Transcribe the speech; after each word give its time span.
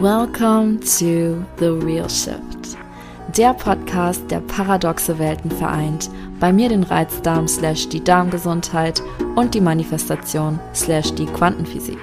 Welcome 0.00 0.80
to 0.98 1.44
The 1.58 1.68
Real 1.84 2.08
Shift. 2.08 2.78
Der 3.36 3.52
Podcast, 3.52 4.22
der 4.30 4.40
paradoxe 4.40 5.18
Welten 5.18 5.50
vereint. 5.50 6.08
Bei 6.40 6.54
mir 6.54 6.70
den 6.70 6.84
Reizdarm 6.84 7.46
slash 7.46 7.86
die 7.90 8.02
Darmgesundheit 8.02 9.02
und 9.36 9.52
die 9.52 9.60
Manifestation 9.60 10.58
slash 10.74 11.12
die 11.16 11.26
Quantenphysik. 11.26 11.98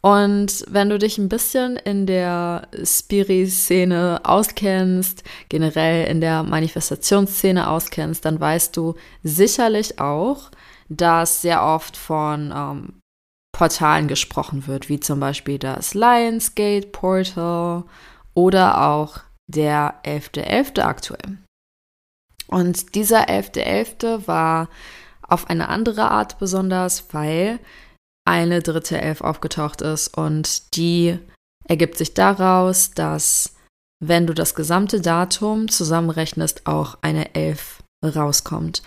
Und 0.00 0.64
wenn 0.68 0.90
du 0.90 0.98
dich 0.98 1.18
ein 1.18 1.28
bisschen 1.28 1.76
in 1.76 2.06
der 2.06 2.68
Spiri-Szene 2.84 4.20
auskennst, 4.22 5.24
generell 5.48 6.06
in 6.08 6.20
der 6.20 6.44
Manifestationsszene 6.44 7.68
auskennst, 7.68 8.24
dann 8.24 8.38
weißt 8.38 8.76
du 8.76 8.94
sicherlich 9.24 9.98
auch, 9.98 10.50
dass 10.88 11.42
sehr 11.42 11.64
oft 11.64 11.96
von 11.96 12.52
ähm, 12.54 13.00
Portalen 13.52 14.06
gesprochen 14.06 14.68
wird, 14.68 14.88
wie 14.88 15.00
zum 15.00 15.18
Beispiel 15.18 15.58
das 15.58 15.94
Lionsgate 15.94 16.88
Portal 16.92 17.82
oder 18.34 18.86
auch 18.86 19.18
der 19.48 20.00
11.11. 20.04 20.44
.11. 20.44 20.80
aktuell. 20.82 21.38
Und 22.46 22.94
dieser 22.94 23.28
11.11. 23.28 23.98
.11. 23.98 24.26
war 24.28 24.68
auf 25.22 25.50
eine 25.50 25.68
andere 25.68 26.10
Art 26.10 26.38
besonders, 26.38 27.12
weil 27.12 27.58
eine 28.28 28.60
dritte 28.60 29.00
Elf 29.00 29.22
aufgetaucht 29.22 29.80
ist 29.80 30.08
und 30.16 30.76
die 30.76 31.18
ergibt 31.64 31.96
sich 31.96 32.12
daraus, 32.12 32.90
dass 32.90 33.54
wenn 34.00 34.26
du 34.26 34.34
das 34.34 34.54
gesamte 34.54 35.00
Datum 35.00 35.68
zusammenrechnest, 35.68 36.66
auch 36.66 36.98
eine 37.00 37.34
Elf 37.34 37.82
rauskommt. 38.04 38.82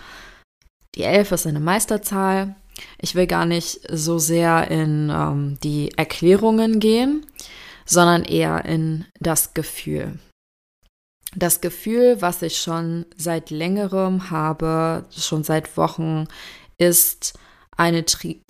Die 0.94 1.02
Elf 1.02 1.32
ist 1.32 1.46
eine 1.46 1.58
Meisterzahl. 1.58 2.54
Ich 3.00 3.16
will 3.16 3.26
gar 3.26 3.44
nicht 3.44 3.80
so 3.90 4.18
sehr 4.20 4.70
in 4.70 5.10
ähm, 5.10 5.58
die 5.62 5.90
Erklärungen 5.96 6.78
gehen, 6.78 7.26
sondern 7.84 8.22
eher 8.22 8.64
in 8.64 9.06
das 9.18 9.54
Gefühl. 9.54 10.20
Das 11.34 11.60
Gefühl, 11.60 12.22
was 12.22 12.42
ich 12.42 12.58
schon 12.58 13.06
seit 13.16 13.50
längerem 13.50 14.30
habe, 14.30 15.04
schon 15.10 15.42
seit 15.42 15.76
Wochen, 15.76 16.28
ist 16.78 17.34
eine, 17.82 18.04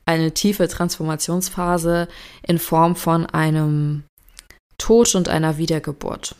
eine 0.05 0.33
tiefe 0.33 0.69
Transformationsphase 0.69 2.07
in 2.47 2.59
Form 2.59 2.95
von 2.95 3.25
einem 3.27 4.05
Tod 4.77 5.15
und 5.15 5.29
einer 5.29 5.57
Wiedergeburt. 5.57 6.37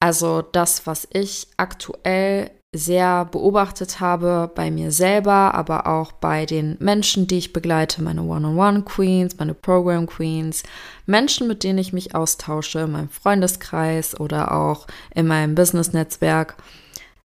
Also 0.00 0.42
das, 0.42 0.86
was 0.86 1.06
ich 1.12 1.48
aktuell 1.56 2.50
sehr 2.74 3.26
beobachtet 3.26 4.00
habe 4.00 4.50
bei 4.52 4.70
mir 4.70 4.90
selber, 4.90 5.54
aber 5.54 5.86
auch 5.86 6.12
bei 6.12 6.44
den 6.44 6.76
Menschen, 6.80 7.26
die 7.26 7.38
ich 7.38 7.52
begleite, 7.52 8.02
meine 8.02 8.22
One-on-One-Queens, 8.22 9.38
meine 9.38 9.54
Program-Queens, 9.54 10.64
Menschen, 11.06 11.46
mit 11.46 11.62
denen 11.62 11.78
ich 11.78 11.92
mich 11.92 12.14
austausche, 12.14 12.80
in 12.80 12.92
meinem 12.92 13.10
Freundeskreis 13.10 14.18
oder 14.18 14.52
auch 14.52 14.86
in 15.14 15.26
meinem 15.26 15.54
Business-Netzwerk. 15.54 16.56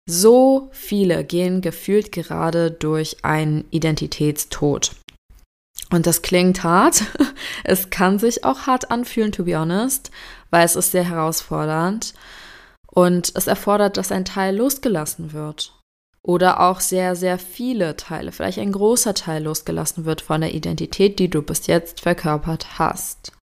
So 0.10 0.70
viele 0.72 1.26
gehen 1.26 1.60
gefühlt 1.62 2.14
gerade 2.14 2.72
durch 2.72 3.18
einen 3.24 3.66
Identitätstod. 3.72 4.92
Und 5.92 6.08
das 6.08 6.22
klingt 6.22 6.64
hart. 6.64 7.04
Es 7.64 7.90
kann 7.90 8.18
sich 8.18 8.46
auch 8.46 8.62
hart 8.62 8.92
anfühlen, 8.92 9.32
to 9.32 9.44
be 9.44 9.58
honest, 9.58 10.12
weil 10.52 10.66
es 10.66 10.78
ist 10.78 10.92
sehr 10.92 11.04
herausfordernd. 11.04 12.14
Und 12.88 13.32
es 13.36 13.48
erfordert, 13.48 13.98
dass 13.98 14.12
ein 14.12 14.24
Teil 14.24 14.56
losgelassen 14.56 15.34
wird. 15.34 15.74
Oder 16.24 16.62
auch 16.62 16.80
sehr, 16.80 17.16
sehr 17.16 17.38
viele 17.38 17.96
Teile, 17.98 18.32
vielleicht 18.32 18.60
ein 18.60 18.72
großer 18.72 19.14
Teil 19.14 19.44
losgelassen 19.44 20.06
wird 20.06 20.22
von 20.22 20.42
der 20.42 20.54
Identität, 20.54 21.20
die 21.20 21.30
du 21.30 21.42
bis 21.42 21.68
jetzt 21.68 22.02
verkörpert 22.02 22.80
hast. 22.80 23.37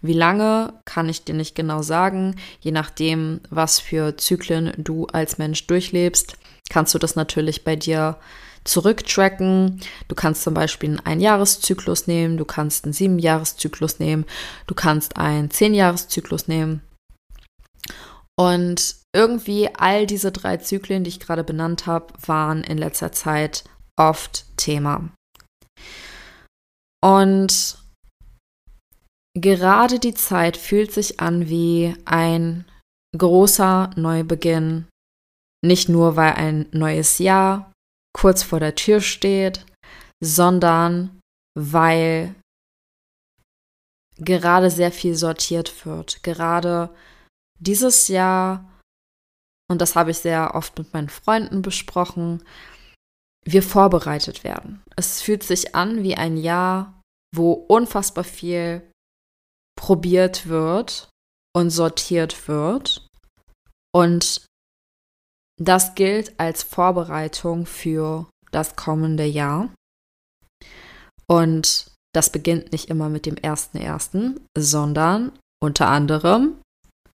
Wie 0.00 0.12
lange, 0.12 0.74
kann 0.84 1.08
ich 1.08 1.24
dir 1.24 1.34
nicht 1.34 1.54
genau 1.54 1.82
sagen. 1.82 2.36
Je 2.60 2.72
nachdem, 2.72 3.40
was 3.50 3.78
für 3.78 4.16
Zyklen 4.16 4.72
du 4.76 5.06
als 5.06 5.38
Mensch 5.38 5.66
durchlebst, 5.66 6.36
kannst 6.70 6.94
du 6.94 6.98
das 6.98 7.16
natürlich 7.16 7.64
bei 7.64 7.76
dir 7.76 8.18
zurücktracken. 8.64 9.80
Du 10.08 10.14
kannst 10.14 10.42
zum 10.42 10.54
Beispiel 10.54 10.90
einen 10.90 11.00
Einjahreszyklus 11.00 12.06
nehmen, 12.06 12.36
du 12.36 12.44
kannst 12.44 12.84
einen 12.84 12.92
Siebenjahreszyklus 12.92 13.98
nehmen, 13.98 14.24
du 14.66 14.74
kannst 14.74 15.16
einen 15.16 15.50
Zehnjahreszyklus 15.50 16.48
nehmen. 16.48 16.82
Und 18.36 18.96
irgendwie 19.14 19.74
all 19.74 20.06
diese 20.06 20.32
drei 20.32 20.56
Zyklen, 20.56 21.04
die 21.04 21.10
ich 21.10 21.20
gerade 21.20 21.44
benannt 21.44 21.86
habe, 21.86 22.12
waren 22.26 22.64
in 22.64 22.78
letzter 22.78 23.12
Zeit 23.12 23.64
oft 23.96 24.46
Thema. 24.56 25.10
Und 27.04 27.81
Gerade 29.34 29.98
die 29.98 30.14
Zeit 30.14 30.56
fühlt 30.56 30.92
sich 30.92 31.20
an 31.20 31.48
wie 31.48 31.96
ein 32.04 32.66
großer 33.16 33.90
Neubeginn, 33.96 34.88
nicht 35.64 35.88
nur 35.88 36.16
weil 36.16 36.34
ein 36.34 36.66
neues 36.72 37.18
Jahr 37.18 37.72
kurz 38.14 38.42
vor 38.42 38.60
der 38.60 38.74
Tür 38.74 39.00
steht, 39.00 39.64
sondern 40.22 41.20
weil 41.58 42.34
gerade 44.18 44.70
sehr 44.70 44.92
viel 44.92 45.14
sortiert 45.14 45.86
wird. 45.86 46.22
Gerade 46.22 46.94
dieses 47.58 48.08
Jahr, 48.08 48.70
und 49.70 49.80
das 49.80 49.96
habe 49.96 50.10
ich 50.10 50.18
sehr 50.18 50.54
oft 50.54 50.78
mit 50.78 50.92
meinen 50.92 51.08
Freunden 51.08 51.62
besprochen, 51.62 52.44
wir 53.44 53.62
vorbereitet 53.62 54.44
werden. 54.44 54.82
Es 54.94 55.22
fühlt 55.22 55.42
sich 55.42 55.74
an 55.74 56.02
wie 56.02 56.16
ein 56.16 56.36
Jahr, 56.36 57.00
wo 57.34 57.52
unfassbar 57.52 58.24
viel 58.24 58.88
probiert 59.82 60.46
wird 60.46 61.10
und 61.56 61.70
sortiert 61.70 62.46
wird. 62.46 63.08
Und 63.92 64.46
das 65.60 65.96
gilt 65.96 66.38
als 66.38 66.62
Vorbereitung 66.62 67.66
für 67.66 68.30
das 68.52 68.76
kommende 68.76 69.24
Jahr. 69.24 69.74
Und 71.26 71.90
das 72.14 72.30
beginnt 72.30 72.70
nicht 72.70 72.90
immer 72.90 73.08
mit 73.08 73.26
dem 73.26 73.36
ersten 73.36 73.76
ersten, 73.76 74.46
sondern 74.56 75.36
unter 75.60 75.88
anderem 75.88 76.60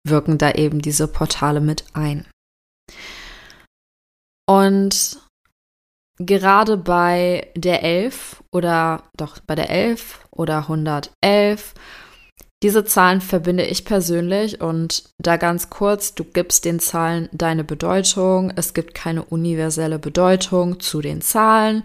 wirken 0.07 0.39
da 0.39 0.53
eben 0.53 0.81
diese 0.81 1.07
Portale 1.07 1.61
mit 1.61 1.85
ein. 1.93 2.27
Und 4.49 5.21
gerade 6.19 6.79
bei 6.79 7.53
der 7.57 7.83
11 7.83 8.43
oder 8.55 9.07
doch 9.19 9.39
bei 9.41 9.55
der 9.55 9.69
11 9.69 10.27
oder 10.31 10.59
111 10.61 11.75
diese 12.65 12.87
Zahlen 12.87 13.21
verbinde 13.21 13.67
ich 13.67 13.85
persönlich 13.85 14.63
und 14.63 15.05
da 15.19 15.37
ganz 15.37 15.69
kurz, 15.69 16.15
du 16.15 16.25
gibst 16.25 16.65
den 16.65 16.81
Zahlen 16.81 17.29
deine 17.31 17.63
Bedeutung. 17.63 18.51
Es 18.57 18.73
gibt 18.73 18.95
keine 18.95 19.23
universelle 19.23 19.99
Bedeutung 19.99 20.81
zu 20.81 21.03
den 21.03 21.21
Zahlen. 21.21 21.83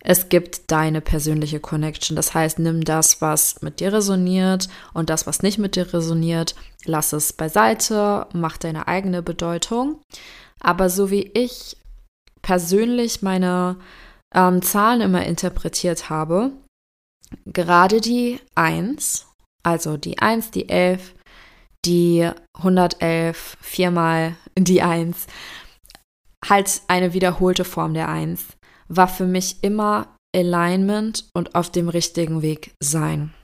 Es 0.00 0.28
gibt 0.28 0.70
deine 0.70 1.00
persönliche 1.00 1.60
Connection. 1.60 2.14
Das 2.14 2.34
heißt, 2.34 2.58
nimm 2.58 2.84
das, 2.84 3.22
was 3.22 3.62
mit 3.62 3.80
dir 3.80 3.94
resoniert 3.94 4.68
und 4.92 5.08
das, 5.08 5.26
was 5.26 5.42
nicht 5.42 5.56
mit 5.56 5.76
dir 5.76 5.94
resoniert, 5.94 6.54
lass 6.84 7.14
es 7.14 7.32
beiseite, 7.32 8.26
mach 8.34 8.58
deine 8.58 8.86
eigene 8.86 9.22
Bedeutung. 9.22 9.98
Aber 10.60 10.90
so 10.90 11.10
wie 11.10 11.30
ich 11.32 11.78
persönlich 12.42 13.22
meine 13.22 13.76
ähm, 14.34 14.60
Zahlen 14.60 15.00
immer 15.00 15.24
interpretiert 15.24 16.10
habe, 16.10 16.52
gerade 17.46 18.02
die 18.02 18.40
1, 18.56 19.27
also 19.62 19.96
die 19.96 20.18
1, 20.18 20.50
die 20.50 20.68
11, 20.68 21.14
die 21.84 22.30
111, 22.54 23.56
viermal 23.60 24.36
die 24.56 24.82
1, 24.82 25.26
halt 26.44 26.82
eine 26.88 27.12
wiederholte 27.12 27.64
Form 27.64 27.94
der 27.94 28.08
1, 28.08 28.44
war 28.88 29.08
für 29.08 29.26
mich 29.26 29.62
immer 29.62 30.16
Alignment 30.34 31.28
und 31.34 31.54
auf 31.54 31.70
dem 31.70 31.88
richtigen 31.88 32.42
Weg 32.42 32.74
sein. 32.82 33.34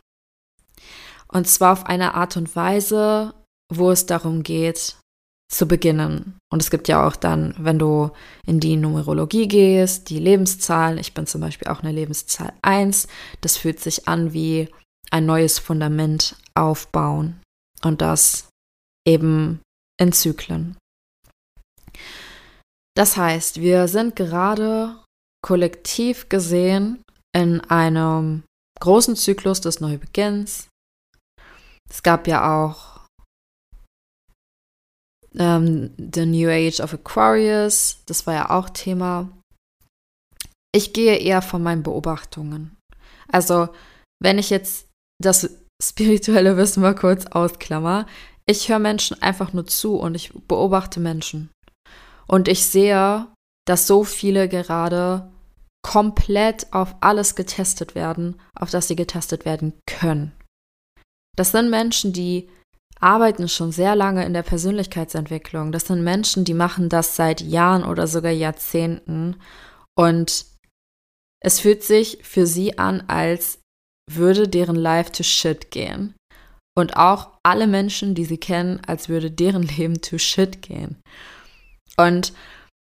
Und 1.29 1.49
zwar 1.49 1.73
auf 1.73 1.87
eine 1.87 2.15
Art 2.15 2.37
und 2.37 2.55
Weise, 2.55 3.35
wo 3.73 3.91
es 3.91 4.07
darum 4.07 4.43
geht, 4.43 4.97
zu 5.51 5.67
beginnen. 5.67 6.39
Und 6.51 6.63
es 6.63 6.71
gibt 6.71 6.89
ja 6.89 7.07
auch 7.07 7.17
dann, 7.17 7.55
wenn 7.59 7.79
du 7.79 8.11
in 8.47 8.61
die 8.61 8.77
Numerologie 8.77 9.49
gehst, 9.49 10.11
die 10.11 10.19
Lebenszahlen. 10.19 10.99
Ich 10.99 11.15
bin 11.15 11.27
zum 11.27 11.41
Beispiel 11.41 11.69
auch 11.69 11.81
eine 11.81 11.93
Lebenszahl 11.93 12.53
1. 12.63 13.09
Das 13.41 13.57
fühlt 13.57 13.81
sich 13.81 14.09
an 14.09 14.33
wie 14.33 14.69
ein 15.11 15.27
neues 15.27 15.59
Fundament 15.59 16.37
aufbauen. 16.55 17.41
Und 17.83 18.01
das 18.01 18.49
eben 19.07 19.61
in 20.01 20.13
Zyklen. 20.13 20.77
Das 22.97 23.17
heißt, 23.17 23.61
wir 23.61 23.89
sind 23.89 24.17
gerade 24.17 25.03
kollektiv 25.43 26.29
gesehen 26.29 27.03
in 27.35 27.61
einem 27.63 28.45
großen 28.81 29.17
Zyklus 29.17 29.61
des 29.61 29.81
Neubeginns. 29.81 30.69
Es 31.91 32.03
gab 32.03 32.27
ja 32.27 32.65
auch 32.65 33.07
ähm, 35.37 35.95
The 35.99 36.27
New 36.27 36.49
Age 36.49 36.81
of 36.81 36.95
Aquarius, 36.95 38.03
das 38.07 38.27
war 38.27 38.35
ja 38.35 38.51
auch 38.51 38.71
Thema. 38.71 39.29
Ich 40.73 40.93
gehe 40.93 41.19
eher 41.19 41.43
von 41.43 41.63
meinen 41.63 41.83
Beobachtungen. 41.83 42.77
Also, 43.29 43.69
wenn 44.21 44.39
ich 44.39 44.51
jetzt 44.51 44.89
das 45.21 45.51
spirituelle 45.83 46.57
Wissen 46.57 46.83
mal 46.83 46.95
kurz 46.95 47.27
ausklammer, 47.27 48.07
ich 48.47 48.69
höre 48.69 48.79
Menschen 48.79 49.21
einfach 49.23 49.53
nur 49.53 49.67
zu 49.67 49.97
und 49.97 50.15
ich 50.15 50.33
beobachte 50.49 51.01
Menschen. 51.01 51.51
Und 52.27 52.49
ich 52.49 52.67
sehe, 52.67 53.27
dass 53.67 53.87
so 53.87 54.05
viele 54.05 54.49
gerade 54.49 55.31
komplett 55.83 56.73
auf 56.73 56.97
alles 57.01 57.35
getestet 57.35 57.95
werden, 57.95 58.41
auf 58.55 58.71
das 58.71 58.89
sie 58.89 58.97
getestet 58.97 59.45
werden 59.45 59.75
können. 59.87 60.33
Das 61.37 61.53
sind 61.53 61.71
Menschen, 61.71 62.13
die 62.13 62.49
arbeiten 63.01 63.49
schon 63.49 63.73
sehr 63.73 63.97
lange 63.97 64.25
in 64.25 64.33
der 64.33 64.43
Persönlichkeitsentwicklung. 64.43 65.73
Das 65.73 65.87
sind 65.87 66.03
Menschen, 66.03 66.45
die 66.45 66.55
machen 66.55 66.89
das 66.89 67.17
seit 67.17 67.41
Jahren 67.41 67.85
oder 67.85 68.07
sogar 68.07 68.33
Jahrzehnten. 68.33 69.37
Und 69.95 70.47
es 71.41 71.61
fühlt 71.61 71.83
sich 71.83 72.19
für 72.23 72.47
sie 72.47 72.79
an, 72.79 73.03
als 73.09 73.59
würde 74.11 74.49
deren 74.49 74.77
Life 74.77 75.13
to 75.13 75.23
shit 75.23 75.71
gehen. 75.71 76.15
Und 76.77 76.97
auch 76.97 77.39
alle 77.43 77.67
Menschen, 77.67 78.15
die 78.15 78.25
sie 78.25 78.39
kennen, 78.39 78.81
als 78.87 79.09
würde 79.09 79.31
deren 79.31 79.63
Leben 79.77 80.01
to 80.01 80.19
shit 80.19 80.63
gehen. 80.63 81.01
Und 81.97 82.33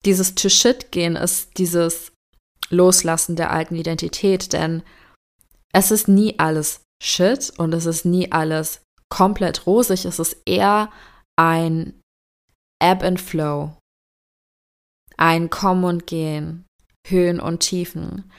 dieses 0.06 0.36
to 0.36 0.50
shit 0.50 0.92
gehen 0.92 1.16
ist 1.16 1.58
dieses 1.58 2.12
Loslassen 2.70 3.36
der 3.36 3.52
alten 3.52 3.76
Identität, 3.76 4.54
denn 4.54 4.84
es 5.74 5.92
ist 5.92 6.08
nie 6.08 6.38
alles 6.40 6.82
shit 7.02 7.52
und 7.58 7.74
es 7.74 7.86
ist 7.86 8.06
nie 8.06 8.32
alles 8.32 8.82
komplett 9.10 9.66
rosig, 9.66 10.06
es 10.06 10.20
ist 10.20 10.38
eher 10.46 10.92
ein 11.38 12.00
Ebb 12.82 13.04
and 13.04 13.20
Flow, 13.20 13.78
ein 15.18 15.50
Kommen 15.50 15.84
und 15.84 16.08
Gehen, 16.08 16.66
Höhen 17.08 17.40
und 17.40 17.60
Tiefen. 17.60 18.32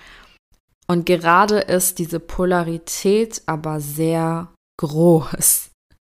Und 0.91 1.07
gerade 1.07 1.61
ist 1.61 2.01
diese 2.01 2.19
Polarität 2.19 3.43
aber 3.47 3.79
sehr 3.79 4.53
groß. 4.77 5.71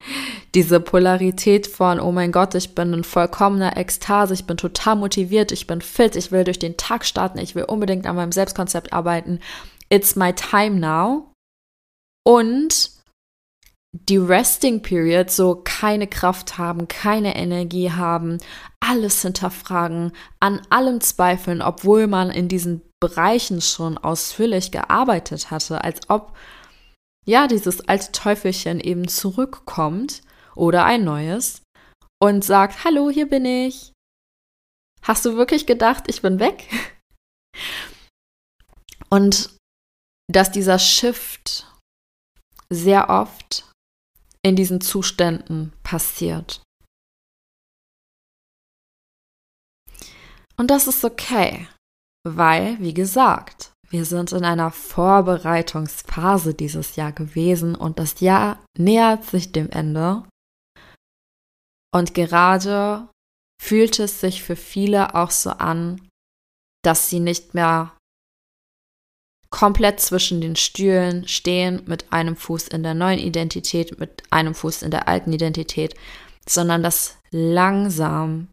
Diese 0.56 0.80
Polarität 0.80 1.68
von, 1.68 2.00
oh 2.00 2.14
mein 2.14 2.32
Gott, 2.32 2.56
ich 2.56 2.74
bin 2.74 2.94
in 2.94 3.04
vollkommener 3.04 3.76
Ekstase, 3.76 4.34
ich 4.34 4.46
bin 4.46 4.56
total 4.56 4.96
motiviert, 4.96 5.52
ich 5.52 5.68
bin 5.68 5.82
fit, 5.82 6.16
ich 6.16 6.32
will 6.32 6.46
durch 6.46 6.58
den 6.58 6.78
Tag 6.78 7.04
starten, 7.04 7.38
ich 7.38 7.54
will 7.54 7.66
unbedingt 7.66 8.06
an 8.06 8.16
meinem 8.16 8.32
Selbstkonzept 8.32 8.94
arbeiten. 8.94 9.40
It's 9.90 10.16
my 10.16 10.32
time 10.34 10.80
now. 10.80 11.34
Und 12.26 12.92
die 13.92 14.18
Resting 14.18 14.82
Period 14.82 15.32
so 15.32 15.62
keine 15.66 16.08
Kraft 16.08 16.58
haben, 16.58 16.88
keine 16.88 17.36
Energie 17.36 17.92
haben, 17.92 18.38
alles 18.80 19.22
hinterfragen, 19.22 20.14
an 20.40 20.62
allem 20.70 21.02
zweifeln, 21.02 21.62
obwohl 21.62 22.08
man 22.08 22.30
in 22.30 22.48
diesen 22.48 22.82
Bereichen 23.02 23.62
schon 23.62 23.98
ausführlich 23.98 24.72
gearbeitet 24.72 25.52
hatte, 25.52 25.84
als 25.84 26.10
ob 26.10 26.36
ja 27.26 27.48
dieses 27.48 27.88
alte 27.88 28.12
Teufelchen 28.12 28.80
eben 28.80 29.08
zurückkommt 29.08 30.22
oder 30.56 30.86
ein 30.86 31.04
neues 31.04 31.64
und 32.22 32.46
sagt, 32.46 32.84
hallo, 32.84 33.10
hier 33.10 33.28
bin 33.28 33.46
ich. 33.46 33.92
Hast 35.02 35.26
du 35.26 35.36
wirklich 35.36 35.66
gedacht, 35.66 36.04
ich 36.08 36.22
bin 36.22 36.40
weg? 36.40 36.70
Und 39.10 39.58
dass 40.32 40.52
dieser 40.52 40.80
Shift 40.80 41.68
sehr 42.70 43.10
oft 43.10 43.70
in 44.44 44.56
diesen 44.56 44.80
Zuständen 44.80 45.74
passiert. 45.84 46.62
Und 50.56 50.68
das 50.68 50.88
ist 50.88 51.04
okay, 51.04 51.68
weil, 52.24 52.80
wie 52.80 52.94
gesagt, 52.94 53.74
wir 53.90 54.06
sind 54.06 54.32
in 54.32 54.46
einer 54.46 54.72
Vorbereitungsphase 54.72 56.54
dieses 56.54 56.96
Jahr 56.96 57.12
gewesen 57.12 57.76
und 57.76 58.00
das 58.00 58.22
Jahr 58.22 58.64
nähert 58.78 59.26
sich 59.26 59.52
dem 59.52 59.70
Ende. 59.70 60.24
Und 61.94 62.14
gerade 62.14 63.10
fühlt 63.62 64.00
es 64.00 64.22
sich 64.22 64.44
für 64.44 64.56
viele 64.56 65.14
auch 65.14 65.32
so 65.32 65.50
an, 65.50 66.08
dass 66.84 67.10
sie 67.10 67.20
nicht 67.20 67.54
mehr 67.54 67.96
komplett 69.50 70.00
zwischen 70.00 70.40
den 70.40 70.56
Stühlen 70.56 71.28
stehen, 71.28 71.84
mit 71.86 72.14
einem 72.14 72.38
Fuß 72.38 72.70
in 72.70 72.84
der 72.84 72.94
neuen 72.94 73.20
Identität, 73.20 74.00
mit 74.00 74.24
einem 74.32 74.56
Fuß 74.56 74.82
in 74.84 74.92
der 74.92 75.10
alten 75.10 75.34
Identität, 75.34 75.96
sondern 76.48 76.82
dass 76.82 77.18
langsam 77.32 78.48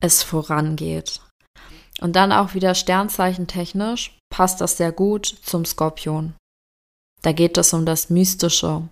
es 0.00 0.22
vorangeht. 0.22 1.22
Und 2.04 2.16
dann 2.16 2.32
auch 2.32 2.52
wieder 2.52 2.74
sternzeichentechnisch 2.74 4.18
passt 4.30 4.60
das 4.60 4.76
sehr 4.76 4.92
gut 4.92 5.24
zum 5.24 5.64
Skorpion. 5.64 6.34
Da 7.22 7.32
geht 7.32 7.56
es 7.56 7.72
um 7.72 7.86
das 7.86 8.10
Mystische, 8.10 8.86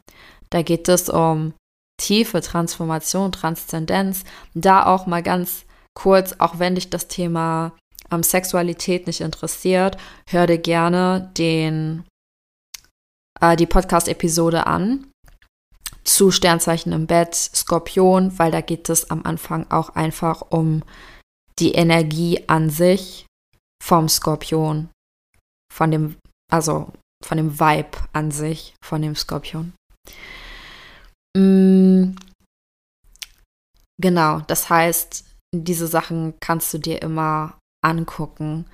da 0.49 0.63
geht 0.63 0.89
es 0.89 1.11
um 1.11 1.53
tiefe 2.01 2.41
Transformation, 2.41 3.31
Transzendenz. 3.31 4.25
Da 4.55 4.87
auch 4.87 5.05
mal 5.05 5.23
ganz 5.23 5.67
kurz, 5.93 6.37
auch 6.39 6.59
wenn 6.59 6.75
dich 6.75 6.89
das 6.89 7.07
Thema 7.07 7.73
ähm, 8.11 8.23
Sexualität 8.23 9.07
nicht 9.07 9.21
interessiert, 9.21 9.99
hör 10.27 10.47
dir 10.47 10.57
gerne 10.57 11.31
den, 11.37 12.05
äh, 13.43 13.57
die 13.57 13.67
Podcast-Episode 13.67 14.67
an 14.67 15.07
zu 16.03 16.31
Sternzeichen 16.31 16.93
im 16.93 17.07
Bett, 17.07 17.35
Skorpion, 17.35 18.39
weil 18.39 18.51
da 18.51 18.63
geht 18.63 18.89
es 18.89 19.11
am 19.11 19.25
Anfang 19.25 19.71
auch 19.71 19.91
einfach 19.91 20.41
um 20.49 20.83
die 21.59 21.73
Energie 21.73 22.45
an 22.49 22.71
sich 22.71 23.27
vom 23.83 24.09
Skorpion, 24.09 24.91
von 25.73 25.91
dem, 25.91 26.17
also 26.51 26.93
von 27.25 27.37
dem 27.37 27.59
Vibe 27.59 27.99
an 28.13 28.31
sich 28.31 28.75
von 28.85 29.03
dem 29.03 29.15
Skorpion. 29.15 29.73
Mm, 31.37 32.15
genau, 34.01 34.41
das 34.41 34.69
heißt, 34.69 35.25
diese 35.55 35.87
Sachen 35.87 36.35
kannst 36.41 36.73
du 36.75 36.79
dir 36.79 37.03
immer 37.03 37.59
angucken. 37.85 38.67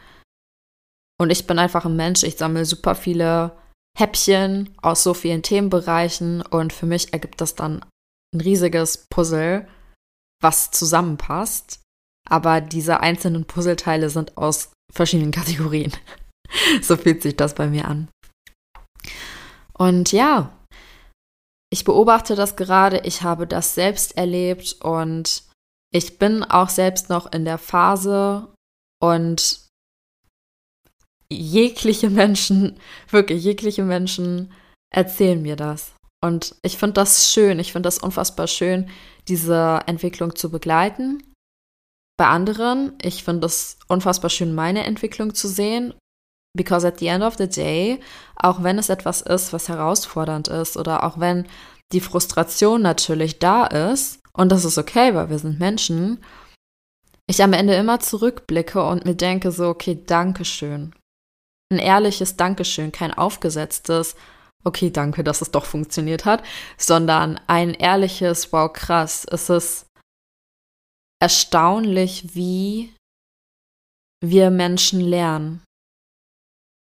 Und 1.20 1.30
ich 1.30 1.46
bin 1.46 1.58
einfach 1.58 1.84
ein 1.84 1.96
Mensch, 1.96 2.22
ich 2.22 2.36
sammle 2.36 2.64
super 2.64 2.94
viele 2.94 3.56
Häppchen 3.98 4.72
aus 4.80 5.02
so 5.02 5.14
vielen 5.14 5.42
Themenbereichen 5.42 6.42
und 6.42 6.72
für 6.72 6.86
mich 6.86 7.12
ergibt 7.12 7.40
das 7.40 7.56
dann 7.56 7.84
ein 8.32 8.40
riesiges 8.40 9.06
Puzzle, 9.10 9.66
was 10.40 10.70
zusammenpasst. 10.70 11.80
Aber 12.28 12.60
diese 12.60 13.00
einzelnen 13.00 13.44
Puzzleteile 13.44 14.10
sind 14.10 14.36
aus 14.36 14.72
verschiedenen 14.92 15.32
Kategorien. 15.32 15.92
so 16.82 16.96
fühlt 16.96 17.22
sich 17.22 17.36
das 17.36 17.54
bei 17.54 17.66
mir 17.66 17.86
an. 17.86 18.08
Und 19.76 20.12
ja, 20.12 20.52
ich 21.70 21.84
beobachte 21.84 22.34
das 22.34 22.56
gerade, 22.56 23.00
ich 23.04 23.22
habe 23.22 23.46
das 23.46 23.74
selbst 23.74 24.16
erlebt 24.16 24.76
und 24.80 25.44
ich 25.92 26.18
bin 26.18 26.42
auch 26.44 26.68
selbst 26.68 27.08
noch 27.08 27.32
in 27.32 27.44
der 27.44 27.58
Phase, 27.58 28.48
und 29.00 29.66
jegliche 31.30 32.10
Menschen, 32.10 32.78
wirklich 33.10 33.44
jegliche 33.44 33.84
Menschen 33.84 34.52
erzählen 34.94 35.40
mir 35.40 35.56
das. 35.56 35.92
Und 36.24 36.56
ich 36.62 36.78
finde 36.78 36.94
das 36.94 37.32
schön, 37.32 37.60
ich 37.60 37.72
finde 37.72 37.86
das 37.86 37.98
unfassbar 37.98 38.48
schön, 38.48 38.90
diese 39.28 39.80
Entwicklung 39.86 40.34
zu 40.34 40.50
begleiten. 40.50 41.22
Bei 42.18 42.26
anderen, 42.26 42.94
ich 43.00 43.22
finde 43.22 43.46
es 43.46 43.78
unfassbar 43.86 44.28
schön, 44.28 44.54
meine 44.54 44.84
Entwicklung 44.84 45.34
zu 45.34 45.48
sehen. 45.48 45.94
Because 46.56 46.86
at 46.86 46.98
the 46.98 47.06
end 47.06 47.22
of 47.22 47.36
the 47.36 47.48
day, 47.48 48.00
auch 48.34 48.62
wenn 48.62 48.78
es 48.78 48.88
etwas 48.88 49.22
ist, 49.22 49.52
was 49.52 49.68
herausfordernd 49.68 50.48
ist 50.48 50.76
oder 50.76 51.04
auch 51.04 51.20
wenn 51.20 51.46
die 51.92 52.00
Frustration 52.00 52.82
natürlich 52.82 53.38
da 53.38 53.66
ist, 53.66 54.20
und 54.32 54.50
das 54.50 54.64
ist 54.64 54.78
okay, 54.78 55.14
weil 55.14 55.30
wir 55.30 55.38
sind 55.38 55.60
Menschen, 55.60 56.22
ich 57.28 57.42
am 57.42 57.52
Ende 57.52 57.74
immer 57.74 58.00
zurückblicke 58.00 58.82
und 58.82 59.04
mir 59.04 59.14
denke 59.14 59.52
so, 59.52 59.68
okay, 59.68 60.02
Dankeschön. 60.06 60.94
Ein 61.70 61.78
ehrliches 61.78 62.36
Dankeschön, 62.36 62.90
kein 62.90 63.12
aufgesetztes, 63.12 64.16
okay, 64.64 64.90
danke, 64.90 65.22
dass 65.22 65.42
es 65.42 65.50
doch 65.50 65.66
funktioniert 65.66 66.24
hat, 66.24 66.42
sondern 66.76 67.38
ein 67.46 67.74
ehrliches, 67.74 68.52
wow, 68.52 68.72
krass. 68.72 69.26
Es 69.30 69.50
ist 69.50 69.87
erstaunlich, 71.20 72.34
wie 72.34 72.94
wir 74.20 74.50
Menschen 74.50 75.00
lernen, 75.00 75.62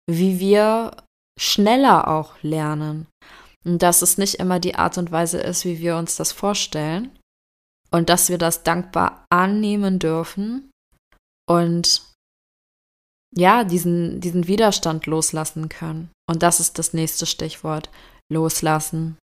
wie 0.09 0.39
wir 0.39 0.95
schneller 1.39 2.07
auch 2.07 2.41
lernen. 2.41 3.07
Und 3.63 3.83
dass 3.83 4.01
es 4.01 4.17
nicht 4.17 4.35
immer 4.35 4.59
die 4.59 4.75
Art 4.75 4.97
und 4.97 5.11
Weise 5.11 5.39
ist, 5.39 5.65
wie 5.65 5.79
wir 5.79 5.97
uns 5.97 6.15
das 6.15 6.31
vorstellen. 6.31 7.17
Und 7.91 8.09
dass 8.09 8.29
wir 8.29 8.37
das 8.37 8.63
dankbar 8.63 9.25
annehmen 9.29 9.99
dürfen 9.99 10.71
und 11.47 12.07
ja, 13.35 13.63
diesen, 13.63 14.19
diesen 14.19 14.47
Widerstand 14.47 15.05
loslassen 15.05 15.69
können. 15.69 16.09
Und 16.29 16.43
das 16.43 16.59
ist 16.59 16.79
das 16.79 16.93
nächste 16.93 17.25
Stichwort. 17.25 17.89
Loslassen. 18.31 19.17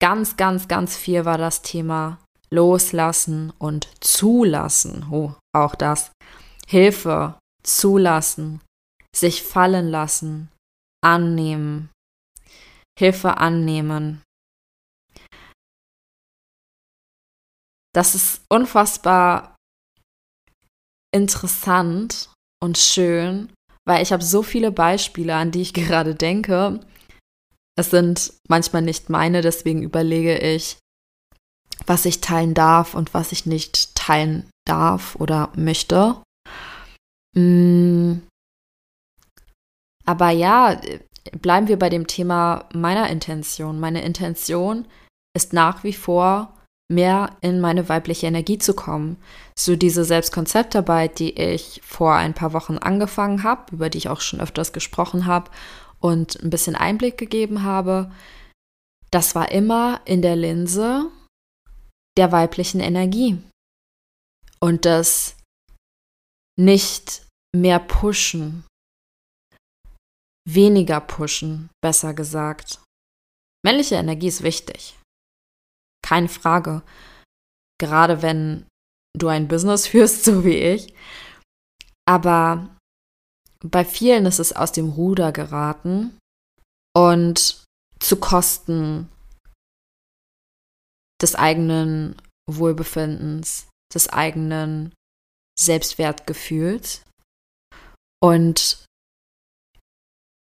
Ganz, 0.00 0.36
ganz, 0.36 0.68
ganz 0.68 0.96
viel 0.96 1.24
war 1.24 1.38
das 1.38 1.62
Thema 1.62 2.18
Loslassen 2.56 3.52
und 3.58 3.86
Zulassen. 4.02 5.06
Oh, 5.10 5.34
auch 5.54 5.74
das. 5.74 6.10
Hilfe, 6.66 7.38
zulassen, 7.62 8.62
sich 9.14 9.42
fallen 9.42 9.88
lassen, 9.88 10.48
annehmen. 11.04 11.90
Hilfe 12.98 13.36
annehmen. 13.36 14.22
Das 17.94 18.14
ist 18.14 18.42
unfassbar 18.48 19.56
interessant 21.14 22.30
und 22.62 22.78
schön, 22.78 23.52
weil 23.86 24.02
ich 24.02 24.12
habe 24.12 24.22
so 24.22 24.42
viele 24.42 24.72
Beispiele, 24.72 25.34
an 25.34 25.50
die 25.50 25.62
ich 25.62 25.74
gerade 25.80 26.14
denke. 26.14 26.80
Es 27.78 27.90
sind 27.90 28.32
manchmal 28.48 28.82
nicht 28.82 29.10
meine, 29.10 29.42
deswegen 29.42 29.82
überlege 29.82 30.38
ich, 30.38 30.78
was 31.84 32.04
ich 32.04 32.20
teilen 32.20 32.54
darf 32.54 32.94
und 32.94 33.14
was 33.14 33.32
ich 33.32 33.46
nicht 33.46 33.94
teilen 33.94 34.48
darf 34.64 35.16
oder 35.16 35.50
möchte. 35.56 36.16
Mm. 37.34 38.18
Aber 40.04 40.30
ja, 40.30 40.80
bleiben 41.42 41.68
wir 41.68 41.78
bei 41.78 41.88
dem 41.88 42.06
Thema 42.06 42.64
meiner 42.72 43.10
Intention. 43.10 43.80
Meine 43.80 44.02
Intention 44.02 44.86
ist 45.34 45.52
nach 45.52 45.84
wie 45.84 45.92
vor 45.92 46.52
mehr 46.88 47.36
in 47.40 47.60
meine 47.60 47.88
weibliche 47.88 48.26
Energie 48.26 48.58
zu 48.58 48.74
kommen. 48.74 49.16
So 49.58 49.74
diese 49.74 50.04
Selbstkonzeptarbeit, 50.04 51.18
die 51.18 51.32
ich 51.38 51.80
vor 51.84 52.14
ein 52.14 52.34
paar 52.34 52.52
Wochen 52.52 52.78
angefangen 52.78 53.42
habe, 53.42 53.74
über 53.74 53.90
die 53.90 53.98
ich 53.98 54.08
auch 54.08 54.20
schon 54.20 54.40
öfters 54.40 54.72
gesprochen 54.72 55.26
habe 55.26 55.50
und 55.98 56.40
ein 56.42 56.50
bisschen 56.50 56.76
Einblick 56.76 57.18
gegeben 57.18 57.64
habe, 57.64 58.12
das 59.10 59.34
war 59.34 59.50
immer 59.50 60.00
in 60.04 60.22
der 60.22 60.36
Linse 60.36 61.06
der 62.16 62.32
weiblichen 62.32 62.80
Energie. 62.80 63.42
Und 64.60 64.84
das 64.84 65.36
nicht 66.58 67.26
mehr 67.54 67.78
pushen, 67.78 68.64
weniger 70.48 71.00
pushen, 71.00 71.70
besser 71.82 72.14
gesagt. 72.14 72.82
Männliche 73.64 73.96
Energie 73.96 74.28
ist 74.28 74.42
wichtig. 74.42 74.98
Keine 76.02 76.28
Frage. 76.28 76.82
Gerade 77.78 78.22
wenn 78.22 78.66
du 79.16 79.28
ein 79.28 79.48
Business 79.48 79.86
führst, 79.88 80.24
so 80.24 80.44
wie 80.44 80.56
ich. 80.56 80.94
Aber 82.08 82.76
bei 83.60 83.84
vielen 83.84 84.26
ist 84.26 84.38
es 84.38 84.52
aus 84.52 84.72
dem 84.72 84.90
Ruder 84.90 85.32
geraten 85.32 86.16
und 86.96 87.64
zu 87.98 88.16
Kosten 88.16 89.08
des 91.20 91.34
eigenen 91.34 92.20
Wohlbefindens, 92.48 93.68
des 93.92 94.08
eigenen 94.08 94.94
Selbstwertgefühls. 95.58 97.02
Und 98.22 98.84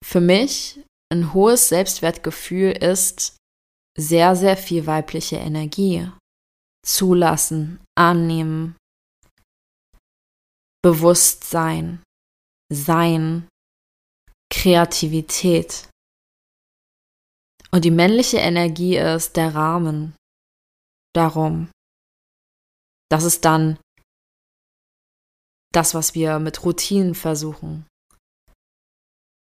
für 0.05 0.21
mich 0.21 0.81
ein 1.13 1.33
hohes 1.33 1.69
Selbstwertgefühl 1.69 2.73
ist, 2.73 3.37
sehr, 3.99 4.37
sehr 4.37 4.57
viel 4.57 4.87
weibliche 4.87 5.37
Energie. 5.37 6.11
Zulassen, 6.85 7.81
annehmen, 7.97 8.77
Bewusstsein, 10.83 12.03
Sein, 12.73 13.49
Kreativität. 14.53 15.89
Und 17.73 17.85
die 17.85 17.91
männliche 17.91 18.39
Energie 18.39 18.97
ist 18.97 19.37
der 19.37 19.55
Rahmen. 19.55 20.15
Darum. 21.17 21.71
Das 23.11 23.25
ist 23.25 23.47
dann 23.47 23.79
das, 25.73 25.95
was 25.95 26.15
wir 26.15 26.39
mit 26.39 26.63
Routinen 26.63 27.15
versuchen, 27.15 27.87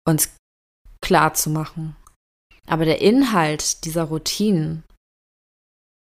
uns 0.06 0.34
klar 1.02 1.34
zu 1.34 1.50
machen. 1.50 1.94
Aber 2.66 2.86
der 2.86 3.02
Inhalt 3.02 3.84
dieser 3.84 4.04
Routinen, 4.04 4.82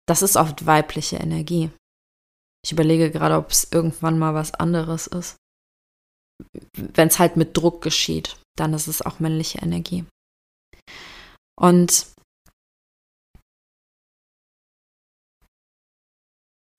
das 0.09 0.23
ist 0.23 0.37
oft 0.37 0.66
weibliche 0.66 1.16
Energie. 1.16 1.71
Ich 2.64 2.73
überlege 2.73 3.12
gerade, 3.12 3.37
ob 3.37 3.50
es 3.50 3.71
irgendwann 3.71 4.19
mal 4.19 4.35
was 4.35 4.54
anderes 4.54 5.07
ist. 5.07 5.37
Wenn 6.76 7.07
es 7.07 7.21
halt 7.21 7.37
mit 7.37 7.57
Druck 7.57 7.83
geschieht, 7.83 8.37
dann 8.57 8.75
ist 8.75 8.88
es 8.88 9.02
auch 9.02 9.21
männliche 9.21 9.59
Energie. 9.59 10.07
Und 11.57 12.12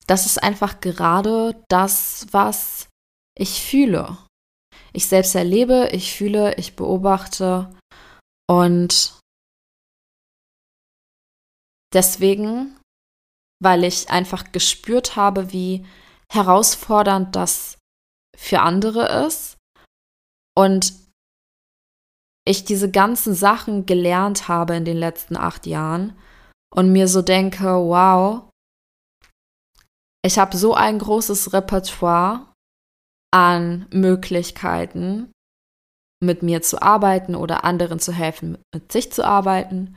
das 0.06 0.26
ist 0.26 0.42
einfach 0.42 0.80
gerade 0.80 1.62
das, 1.68 2.26
was 2.30 2.88
ich 3.36 3.62
fühle. 3.62 4.18
Ich 4.92 5.08
selbst 5.08 5.34
erlebe, 5.34 5.88
ich 5.92 6.16
fühle, 6.16 6.54
ich 6.56 6.76
beobachte 6.76 7.74
und 8.48 9.18
Deswegen, 11.94 12.76
weil 13.62 13.84
ich 13.84 14.10
einfach 14.10 14.50
gespürt 14.50 15.14
habe, 15.14 15.52
wie 15.52 15.86
herausfordernd 16.30 17.36
das 17.36 17.78
für 18.36 18.60
andere 18.60 19.26
ist 19.26 19.56
und 20.58 20.92
ich 22.44 22.64
diese 22.64 22.90
ganzen 22.90 23.34
Sachen 23.34 23.86
gelernt 23.86 24.48
habe 24.48 24.74
in 24.74 24.84
den 24.84 24.96
letzten 24.96 25.36
acht 25.36 25.66
Jahren 25.66 26.18
und 26.74 26.90
mir 26.90 27.06
so 27.06 27.22
denke, 27.22 27.64
wow, 27.64 28.50
ich 30.24 30.38
habe 30.38 30.56
so 30.56 30.74
ein 30.74 30.98
großes 30.98 31.52
Repertoire 31.52 32.50
an 33.30 33.86
Möglichkeiten, 33.92 35.30
mit 36.22 36.42
mir 36.42 36.62
zu 36.62 36.80
arbeiten 36.80 37.34
oder 37.34 37.64
anderen 37.64 38.00
zu 38.00 38.12
helfen, 38.12 38.56
mit 38.72 38.90
sich 38.90 39.12
zu 39.12 39.24
arbeiten. 39.24 39.96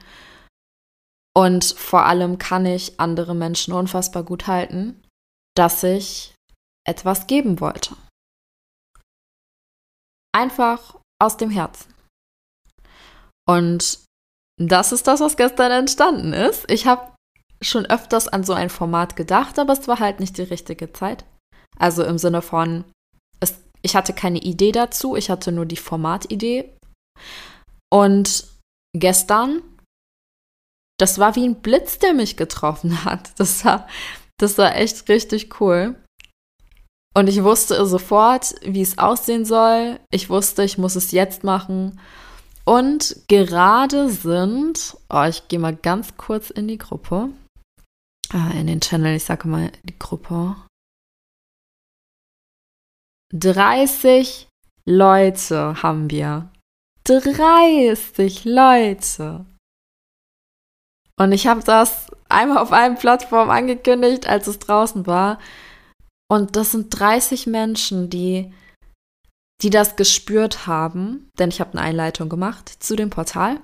Und 1.33 1.63
vor 1.63 2.05
allem 2.05 2.39
kann 2.39 2.65
ich 2.65 2.99
andere 2.99 3.35
Menschen 3.35 3.73
unfassbar 3.73 4.23
gut 4.23 4.47
halten, 4.47 5.01
dass 5.55 5.83
ich 5.83 6.35
etwas 6.85 7.27
geben 7.27 7.61
wollte. 7.61 7.95
Einfach 10.35 10.99
aus 11.19 11.37
dem 11.37 11.51
Herzen. 11.51 11.93
Und 13.47 14.03
das 14.59 14.91
ist 14.91 15.07
das, 15.07 15.21
was 15.21 15.37
gestern 15.37 15.71
entstanden 15.71 16.33
ist. 16.33 16.69
Ich 16.69 16.85
habe 16.85 17.16
schon 17.61 17.85
öfters 17.85 18.27
an 18.27 18.43
so 18.43 18.53
ein 18.53 18.69
Format 18.69 19.15
gedacht, 19.15 19.59
aber 19.59 19.73
es 19.73 19.87
war 19.87 19.99
halt 19.99 20.19
nicht 20.19 20.37
die 20.37 20.43
richtige 20.43 20.93
Zeit. 20.93 21.25
Also 21.77 22.03
im 22.03 22.17
Sinne 22.17 22.41
von, 22.41 22.83
es, 23.39 23.55
ich 23.81 23.95
hatte 23.95 24.13
keine 24.13 24.39
Idee 24.39 24.71
dazu, 24.71 25.15
ich 25.15 25.29
hatte 25.29 25.51
nur 25.51 25.65
die 25.65 25.77
Formatidee. 25.77 26.73
Und 27.89 28.47
gestern 28.93 29.61
das 30.97 31.19
war 31.19 31.35
wie 31.35 31.47
ein 31.47 31.61
Blitz, 31.61 31.99
der 31.99 32.13
mich 32.13 32.37
getroffen 32.37 33.05
hat. 33.05 33.31
Das 33.37 33.63
war, 33.63 33.87
das 34.37 34.57
war 34.57 34.75
echt 34.75 35.07
richtig 35.09 35.61
cool. 35.61 35.95
Und 37.15 37.27
ich 37.29 37.43
wusste 37.43 37.83
sofort, 37.85 38.53
wie 38.61 38.81
es 38.81 38.97
aussehen 38.97 39.45
soll. 39.45 39.99
Ich 40.11 40.29
wusste, 40.29 40.63
ich 40.63 40.77
muss 40.77 40.95
es 40.95 41.11
jetzt 41.11 41.43
machen. 41.43 41.99
Und 42.65 43.15
gerade 43.27 44.09
sind, 44.09 44.97
oh, 45.09 45.23
ich 45.23 45.47
gehe 45.47 45.57
mal 45.57 45.75
ganz 45.75 46.17
kurz 46.17 46.49
in 46.49 46.67
die 46.67 46.77
Gruppe, 46.77 47.29
ah, 48.33 48.51
in 48.51 48.67
den 48.67 48.81
Channel, 48.81 49.15
ich 49.15 49.23
sage 49.23 49.47
mal 49.47 49.71
die 49.83 49.97
Gruppe. 49.97 50.55
30 53.33 54.47
Leute 54.85 55.81
haben 55.83 56.09
wir. 56.09 56.51
30 57.03 58.45
Leute. 58.45 59.45
Und 61.19 61.31
ich 61.31 61.47
habe 61.47 61.63
das 61.63 62.07
einmal 62.29 62.59
auf 62.59 62.71
einer 62.71 62.95
Plattform 62.95 63.49
angekündigt, 63.49 64.27
als 64.27 64.47
es 64.47 64.59
draußen 64.59 65.07
war. 65.07 65.39
Und 66.29 66.55
das 66.55 66.71
sind 66.71 66.89
30 66.89 67.47
Menschen, 67.47 68.09
die 68.09 68.53
die 69.61 69.69
das 69.69 69.95
gespürt 69.95 70.67
haben, 70.67 71.29
denn 71.39 71.49
ich 71.49 71.59
habe 71.59 71.71
eine 71.73 71.81
Einleitung 71.81 72.29
gemacht 72.29 72.69
zu 72.79 72.95
dem 72.95 73.09
Portal, 73.09 73.59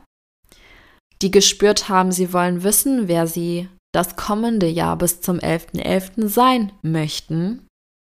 die 1.22 1.32
gespürt 1.32 1.88
haben, 1.90 2.12
sie 2.12 2.34
wollen 2.34 2.64
wissen, 2.64 3.08
wer 3.08 3.28
sie 3.28 3.70
das 3.94 4.16
kommende 4.16 4.68
Jahr 4.68 4.98
bis 4.98 5.22
zum 5.22 5.38
11.11. 5.38 5.84
.11. 5.84 6.28
sein 6.28 6.78
möchten, 6.82 7.68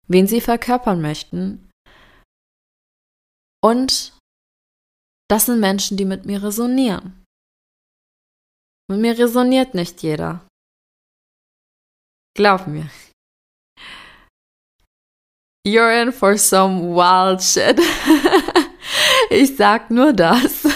wen 0.08 0.26
sie 0.26 0.40
verkörpern 0.40 1.00
möchten. 1.00 1.70
Und 3.62 4.16
das 5.28 5.46
sind 5.46 5.60
Menschen, 5.60 5.96
die 5.96 6.04
mit 6.04 6.26
mir 6.26 6.42
resonieren. 6.42 7.24
Mit 8.90 9.00
mir 9.00 9.18
resoniert 9.18 9.74
nicht 9.74 10.02
jeder. 10.02 10.46
Glaub 12.34 12.66
mir. 12.66 12.90
You're 15.66 16.02
in 16.02 16.12
for 16.12 16.38
some 16.38 16.94
wild 16.94 17.42
shit. 17.42 17.78
ich 19.30 19.56
sag 19.56 19.90
nur 19.90 20.12
das. 20.12 20.62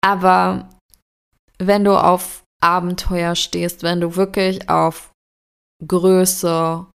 Aber 0.00 0.70
wenn 1.58 1.84
du 1.84 2.00
auf 2.00 2.45
Abenteuer 2.66 3.36
stehst, 3.36 3.84
wenn 3.84 4.00
du 4.00 4.16
wirklich 4.16 4.68
auf 4.68 5.12
Größe, 5.86 6.90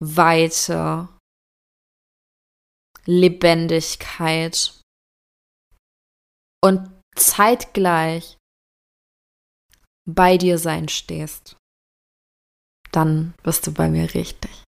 Weite, 0.00 1.08
Lebendigkeit 3.04 4.80
und 6.64 6.88
zeitgleich 7.14 8.38
bei 10.08 10.38
dir 10.38 10.58
sein 10.58 10.88
stehst, 10.88 11.56
dann 12.90 13.34
bist 13.42 13.66
du 13.66 13.74
bei 13.74 13.88
mir 13.88 14.14
richtig. 14.14 14.64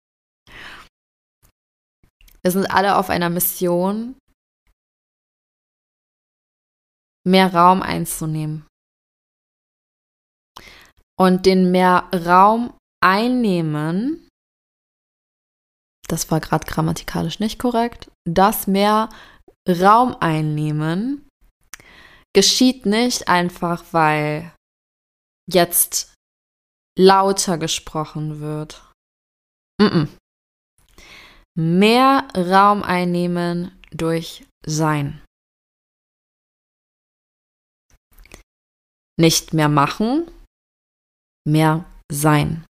Wir 2.42 2.50
sind 2.50 2.66
alle 2.66 2.96
auf 2.96 3.10
einer 3.10 3.28
Mission, 3.28 4.16
mehr 7.26 7.52
Raum 7.52 7.82
einzunehmen. 7.82 8.69
Und 11.20 11.44
den 11.44 11.70
mehr 11.70 12.08
Raum 12.14 12.72
einnehmen, 13.04 14.28
das 16.08 16.30
war 16.30 16.40
gerade 16.40 16.66
grammatikalisch 16.66 17.40
nicht 17.40 17.58
korrekt, 17.58 18.10
das 18.26 18.66
mehr 18.66 19.10
Raum 19.68 20.16
einnehmen 20.20 21.28
geschieht 22.34 22.86
nicht 22.86 23.28
einfach, 23.28 23.84
weil 23.90 24.54
jetzt 25.52 26.14
lauter 26.96 27.58
gesprochen 27.58 28.40
wird. 28.40 28.82
Mm 29.80 29.86
-mm 29.86 30.08
mehr 31.60 32.28
Raum 32.34 32.82
einnehmen 32.82 33.78
durch 33.90 34.46
Sein. 34.64 35.22
Nicht 39.18 39.52
mehr 39.52 39.68
machen, 39.68 40.30
mehr 41.46 41.84
sein. 42.10 42.64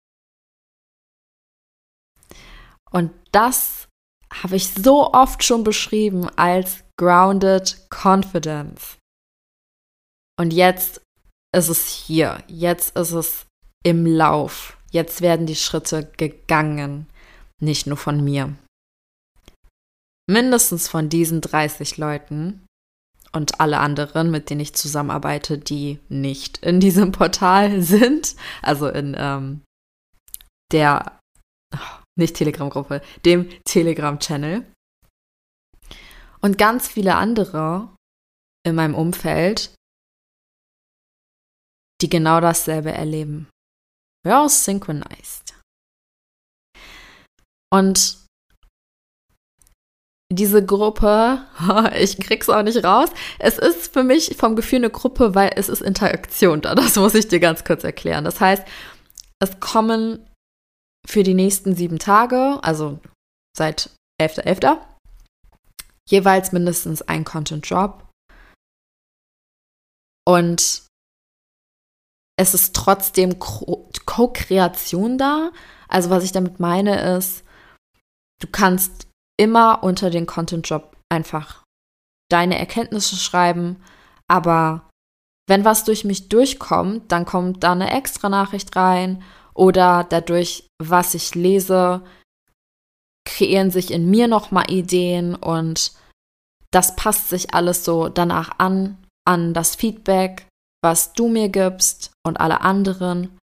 Und 2.91 3.11
das 3.31 3.87
habe 4.33 4.55
ich 4.55 4.73
so 4.73 5.13
oft 5.13 5.43
schon 5.43 5.63
beschrieben 5.63 6.29
als 6.37 6.83
Grounded 6.97 7.87
Confidence. 7.89 8.97
Und 10.39 10.51
jetzt 10.51 11.01
ist 11.55 11.69
es 11.69 11.87
hier, 11.87 12.43
jetzt 12.47 12.97
ist 12.97 13.11
es 13.11 13.45
im 13.83 14.05
Lauf, 14.05 14.77
jetzt 14.91 15.21
werden 15.21 15.45
die 15.45 15.55
Schritte 15.55 16.09
gegangen, 16.17 17.07
nicht 17.59 17.87
nur 17.87 17.97
von 17.97 18.23
mir 18.23 18.55
mindestens 20.31 20.87
von 20.87 21.09
diesen 21.09 21.41
30 21.41 21.97
Leuten 21.97 22.65
und 23.33 23.59
alle 23.59 23.79
anderen, 23.79 24.29
mit 24.29 24.49
denen 24.49 24.61
ich 24.61 24.73
zusammenarbeite, 24.73 25.57
die 25.57 25.99
nicht 26.09 26.57
in 26.59 26.79
diesem 26.79 27.11
Portal 27.13 27.81
sind, 27.81 28.35
also 28.61 28.87
in 28.87 29.15
ähm, 29.17 29.61
der, 30.71 31.19
oh, 31.73 32.01
nicht 32.17 32.35
Telegram-Gruppe, 32.35 33.01
dem 33.25 33.49
Telegram-Channel. 33.65 34.65
Und 36.41 36.57
ganz 36.57 36.87
viele 36.87 37.15
andere 37.15 37.95
in 38.65 38.75
meinem 38.75 38.95
Umfeld, 38.95 39.73
die 42.01 42.09
genau 42.09 42.41
dasselbe 42.41 42.91
erleben. 42.91 43.47
We're 44.25 44.41
all 44.41 44.49
synchronized. 44.49 45.55
Und 47.71 48.20
diese 50.31 50.65
Gruppe, 50.65 51.45
ich 51.97 52.17
krieg's 52.19 52.49
auch 52.49 52.63
nicht 52.63 52.83
raus. 52.83 53.09
Es 53.39 53.57
ist 53.57 53.93
für 53.93 54.03
mich 54.03 54.37
vom 54.37 54.55
Gefühl 54.55 54.79
eine 54.79 54.89
Gruppe, 54.89 55.35
weil 55.35 55.51
es 55.55 55.69
ist 55.69 55.81
Interaktion 55.81 56.61
da. 56.61 56.75
Das 56.75 56.95
muss 56.95 57.13
ich 57.15 57.27
dir 57.27 57.39
ganz 57.39 57.63
kurz 57.63 57.83
erklären. 57.83 58.23
Das 58.23 58.39
heißt, 58.39 58.63
es 59.39 59.59
kommen 59.59 60.25
für 61.07 61.23
die 61.23 61.33
nächsten 61.33 61.75
sieben 61.75 61.99
Tage, 61.99 62.59
also 62.61 62.99
seit 63.57 63.89
11.11., 64.21 64.61
.11., 64.61 64.77
jeweils 66.09 66.51
mindestens 66.51 67.01
ein 67.01 67.25
Content-Drop. 67.25 68.07
Und 70.25 70.83
es 72.37 72.53
ist 72.53 72.75
trotzdem 72.75 73.39
Co-Kreation 73.39 75.17
da. 75.17 75.51
Also 75.87 76.09
was 76.09 76.23
ich 76.23 76.31
damit 76.31 76.59
meine 76.59 77.17
ist, 77.17 77.43
du 78.39 78.47
kannst 78.47 79.10
immer 79.41 79.83
unter 79.83 80.11
den 80.11 80.27
Content 80.27 80.69
Job 80.69 80.95
einfach 81.09 81.63
deine 82.29 82.59
Erkenntnisse 82.59 83.15
schreiben, 83.15 83.81
aber 84.27 84.87
wenn 85.49 85.65
was 85.65 85.83
durch 85.83 86.05
mich 86.05 86.29
durchkommt, 86.29 87.11
dann 87.11 87.25
kommt 87.25 87.63
da 87.63 87.71
eine 87.71 87.91
extra 87.91 88.29
Nachricht 88.29 88.75
rein 88.75 89.23
oder 89.55 90.05
dadurch, 90.07 90.67
was 90.79 91.15
ich 91.15 91.33
lese, 91.33 92.03
kreieren 93.27 93.71
sich 93.71 93.89
in 93.89 94.11
mir 94.11 94.27
nochmal 94.27 94.69
Ideen 94.69 95.33
und 95.33 95.91
das 96.69 96.95
passt 96.95 97.29
sich 97.29 97.55
alles 97.55 97.83
so 97.83 98.09
danach 98.09 98.59
an, 98.59 98.95
an 99.27 99.55
das 99.55 99.75
Feedback, 99.75 100.47
was 100.83 101.13
du 101.13 101.27
mir 101.27 101.49
gibst 101.49 102.11
und 102.23 102.39
alle 102.39 102.61
anderen. 102.61 103.37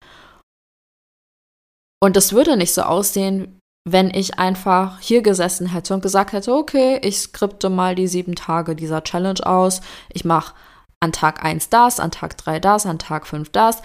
Und 2.03 2.17
es 2.17 2.33
würde 2.33 2.57
nicht 2.57 2.73
so 2.73 2.81
aussehen, 2.81 3.59
wenn 3.87 4.09
ich 4.09 4.39
einfach 4.39 4.99
hier 4.99 5.21
gesessen 5.21 5.67
hätte 5.67 5.93
und 5.93 6.01
gesagt 6.01 6.33
hätte, 6.33 6.53
okay, 6.53 6.99
ich 7.03 7.19
skripte 7.19 7.69
mal 7.69 7.95
die 7.95 8.07
sieben 8.07 8.35
Tage 8.35 8.75
dieser 8.75 9.03
Challenge 9.03 9.45
aus, 9.45 9.81
ich 10.11 10.25
mache 10.25 10.55
an 10.99 11.11
Tag 11.11 11.45
1 11.45 11.69
das, 11.69 11.99
an 11.99 12.11
Tag 12.11 12.35
3 12.37 12.59
das, 12.59 12.85
an 12.87 12.97
Tag 12.97 13.27
5 13.27 13.49
das 13.49 13.83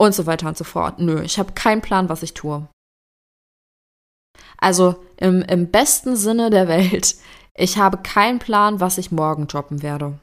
und 0.00 0.14
so 0.14 0.26
weiter 0.26 0.46
und 0.46 0.56
so 0.56 0.64
fort. 0.64 1.00
Nö, 1.00 1.20
ich 1.22 1.38
habe 1.38 1.52
keinen 1.52 1.82
Plan, 1.82 2.08
was 2.08 2.22
ich 2.22 2.34
tue. 2.34 2.68
Also 4.56 5.04
im, 5.16 5.42
im 5.42 5.70
besten 5.70 6.16
Sinne 6.16 6.50
der 6.50 6.68
Welt, 6.68 7.16
ich 7.54 7.76
habe 7.76 7.98
keinen 7.98 8.38
Plan, 8.38 8.80
was 8.80 8.98
ich 8.98 9.10
morgen 9.10 9.48
droppen 9.48 9.82
werde. 9.82 10.18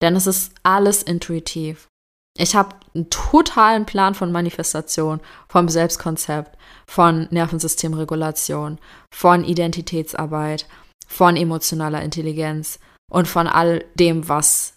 Denn 0.00 0.14
es 0.14 0.26
ist 0.26 0.54
alles 0.62 1.02
intuitiv. 1.02 1.88
Ich 2.36 2.54
habe 2.54 2.76
einen 2.94 3.10
totalen 3.10 3.86
Plan 3.86 4.14
von 4.14 4.30
Manifestation, 4.30 5.20
vom 5.48 5.68
Selbstkonzept, 5.68 6.56
von 6.86 7.26
Nervensystemregulation, 7.30 8.78
von 9.12 9.44
Identitätsarbeit, 9.44 10.66
von 11.06 11.36
emotionaler 11.36 12.02
Intelligenz 12.02 12.78
und 13.10 13.26
von 13.28 13.46
all 13.46 13.84
dem, 13.94 14.28
was 14.28 14.74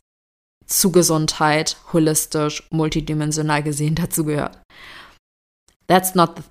zu 0.66 0.92
Gesundheit 0.92 1.78
holistisch, 1.94 2.68
multidimensional 2.72 3.64
gesehen 3.64 3.96
dazugehört. 3.96 4.60
That's 5.88 6.16
not 6.16 6.42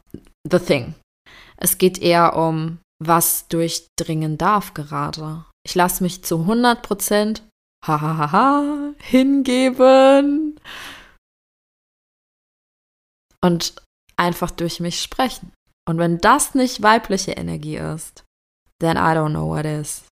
the 0.50 0.59
thing. 0.59 0.94
Es 1.59 1.79
geht 1.79 1.98
eher 1.98 2.37
um, 2.37 2.79
was 2.98 3.48
durchdringen 3.48 4.38
darf 4.38 4.72
gerade. 4.72 5.44
Ich 5.66 5.74
lasse 5.74 6.02
mich 6.02 6.24
zu 6.24 6.40
100 6.40 6.83
Prozent 6.83 7.42
hahaha 7.85 8.94
hingeben 8.98 10.59
und 13.40 13.75
einfach 14.16 14.51
durch 14.51 14.81
mich 14.81 15.01
sprechen. 15.01 15.53
Und 15.88 15.99
wenn 15.99 16.18
das 16.18 16.55
nicht 16.55 16.83
weibliche 16.83 17.33
Energie 17.33 17.77
ist, 17.77 18.25
then 18.81 18.96
I 18.96 19.14
don't 19.14 19.31
know 19.31 19.49
what 19.49 19.64
is. 19.64 20.05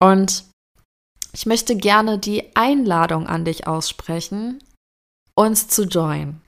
Und 0.00 0.44
ich 1.32 1.46
möchte 1.46 1.76
gerne 1.76 2.18
die 2.18 2.56
Einladung 2.56 3.26
an 3.26 3.44
dich 3.44 3.66
aussprechen, 3.66 4.62
uns 5.34 5.68
zu 5.68 5.84
joinen. 5.84 6.42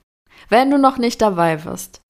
Wenn 0.48 0.70
du 0.70 0.78
noch 0.78 0.96
nicht 0.98 1.20
dabei 1.20 1.56
bist, 1.56 2.00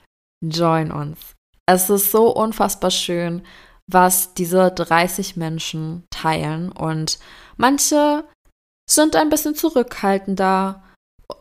join 0.43 0.93
uns. 0.93 1.35
Es 1.67 1.91
ist 1.91 2.11
so 2.11 2.35
unfassbar 2.35 2.91
schön, 2.91 3.45
was 3.87 4.35
diese 4.35 4.71
30 4.71 5.37
Menschen 5.37 6.05
teilen 6.11 6.71
und 6.71 7.19
manche 7.57 8.25
sind 8.89 9.17
ein 9.17 9.31
bisschen 9.31 9.55
zurückhaltender, 9.55 10.83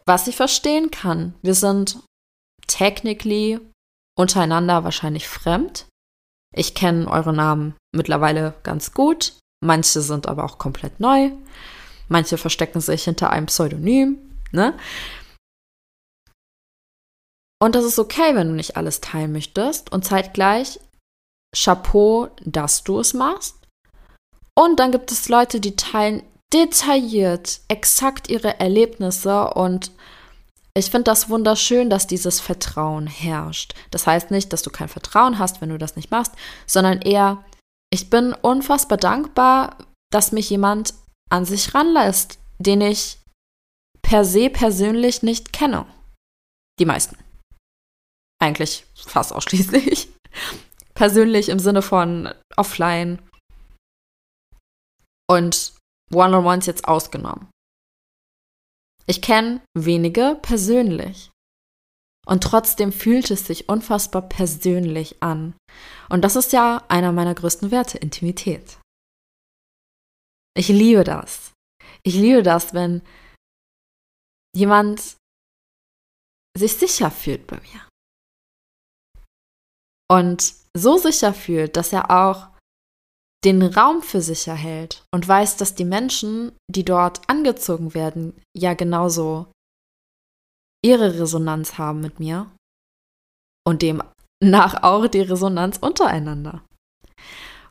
was 0.06 0.28
ich 0.28 0.36
verstehen 0.36 0.92
kann. 0.92 1.34
Wir 1.42 1.54
sind 1.54 2.00
technically 2.68 3.60
untereinander 4.18 4.84
wahrscheinlich 4.84 5.28
fremd. 5.28 5.88
Ich 6.54 6.76
kenne 6.76 7.10
eure 7.10 7.34
Namen 7.34 7.76
mittlerweile 7.96 8.54
ganz 8.64 8.94
gut. 8.94 9.34
Manche 9.64 10.02
sind 10.02 10.28
aber 10.28 10.46
auch 10.46 10.58
komplett 10.58 11.00
neu. 11.00 11.32
Manche 12.08 12.38
verstecken 12.38 12.82
sich 12.82 13.04
hinter 13.04 13.30
einem 13.30 13.46
Pseudonym. 13.48 14.18
Ne? 14.52 14.78
Und 17.62 17.76
das 17.76 17.86
ist 17.86 18.00
okay, 18.00 18.36
wenn 18.36 18.50
du 18.50 18.56
nicht 18.56 18.78
alles 18.78 19.02
teilen 19.02 19.32
möchtest. 19.32 19.92
Und 19.92 20.06
zeitgleich 20.06 20.80
Chapeau, 21.56 22.30
dass 22.46 22.84
du 22.84 23.00
es 23.00 23.14
machst. 23.14 23.56
Und 24.56 24.80
dann 24.80 24.92
gibt 24.92 25.12
es 25.12 25.30
Leute, 25.30 25.60
die 25.60 25.76
teilen 25.76 26.24
detailliert, 26.54 27.62
exakt 27.68 28.30
ihre 28.30 28.60
Erlebnisse 28.60 29.52
und 29.52 29.92
ich 30.76 30.92
finde 30.92 31.06
das 31.06 31.30
wunderschön, 31.30 31.90
dass 31.90 32.08
dieses 32.08 32.40
Vertrauen 32.40 33.08
herrscht. 33.08 33.74
Das 33.92 34.08
heißt 34.08 34.32
nicht, 34.32 34.54
dass 34.54 34.62
du 34.62 34.70
kein 34.70 34.88
Vertrauen 34.88 35.38
hast, 35.40 35.62
wenn 35.62 35.70
du 35.70 35.78
das 35.78 35.96
nicht 35.96 36.12
machst, 36.12 36.34
sondern 36.66 37.02
eher, 37.02 37.44
ich 37.92 38.10
bin 38.10 38.34
unfassbar 38.34 38.98
dankbar, 38.98 39.78
dass 40.12 40.32
mich 40.32 40.50
jemand 40.50 40.94
an 41.30 41.46
sich 41.46 41.74
ranlässt, 41.74 42.40
den 42.60 42.82
ich 42.82 43.20
per 44.02 44.24
se 44.24 44.50
persönlich 44.50 45.22
nicht 45.22 45.54
kenne. 45.54 45.86
Die 46.80 46.86
meisten. 46.86 47.18
Eigentlich 48.42 48.86
fast 48.96 49.34
ausschließlich. 49.34 50.10
persönlich 50.94 51.50
im 51.50 51.60
Sinne 51.60 51.82
von 51.82 52.34
offline. 52.56 53.22
Und 55.30 55.74
One-on-Ones 56.14 56.66
jetzt 56.66 56.88
ausgenommen. 56.88 57.50
Ich 59.06 59.22
kenne 59.22 59.62
wenige 59.78 60.38
persönlich. 60.42 61.32
Und 62.26 62.44
trotzdem 62.44 62.92
fühlt 62.92 63.32
es 63.32 63.48
sich 63.48 63.70
unfassbar 63.70 64.22
persönlich 64.22 65.22
an. 65.24 65.56
Und 66.10 66.22
das 66.22 66.36
ist 66.36 66.54
ja 66.54 66.86
einer 66.88 67.12
meiner 67.12 67.34
größten 67.34 67.72
Werte, 67.72 67.98
Intimität. 67.98 68.80
Ich 70.56 70.68
liebe 70.68 71.04
das. 71.04 71.54
Ich 72.04 72.14
liebe 72.14 72.44
das, 72.44 72.74
wenn 72.74 73.02
jemand 74.56 75.18
sich 76.56 76.76
sicher 76.76 77.10
fühlt 77.10 77.48
bei 77.48 77.60
mir. 77.62 77.88
Und 80.12 80.54
so 80.76 80.98
sicher 80.98 81.34
fühlt, 81.34 81.78
dass 81.78 81.94
er 81.94 82.12
auch 82.12 82.50
den 83.46 83.62
Raum 83.64 84.02
für 84.02 84.22
sich 84.22 84.48
erhält 84.48 85.04
und 85.14 85.28
weiß, 85.28 85.58
dass 85.58 85.76
die 85.76 85.86
Menschen, 85.86 86.52
die 86.70 86.84
dort 86.84 87.22
angezogen 87.30 87.94
werden, 87.94 88.34
ja 88.56 88.74
genauso 88.74 89.48
ihre 90.84 91.20
Resonanz 91.20 91.78
haben 91.78 92.02
mit 92.02 92.20
mir 92.20 92.52
und 93.66 93.82
demnach 93.82 94.84
auch 94.84 95.08
die 95.08 95.22
Resonanz 95.22 95.78
untereinander. 95.78 96.64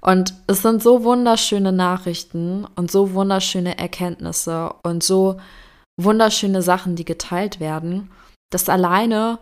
Und 0.00 0.34
es 0.46 0.62
sind 0.62 0.82
so 0.82 1.02
wunderschöne 1.04 1.72
Nachrichten 1.72 2.64
und 2.76 2.90
so 2.90 3.14
wunderschöne 3.14 3.78
Erkenntnisse 3.78 4.74
und 4.84 5.02
so 5.02 5.40
wunderschöne 6.00 6.62
Sachen, 6.62 6.94
die 6.94 7.04
geteilt 7.04 7.58
werden, 7.58 8.10
dass 8.50 8.68
alleine 8.68 9.40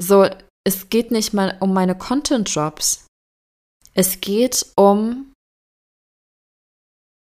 so, 0.00 0.26
es 0.64 0.88
geht 0.88 1.10
nicht 1.10 1.34
mal 1.34 1.56
um 1.60 1.74
meine 1.74 1.98
Content-Jobs. 1.98 3.06
Es 3.94 4.20
geht 4.20 4.66
um 4.76 5.32